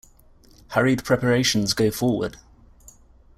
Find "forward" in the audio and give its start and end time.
1.91-2.37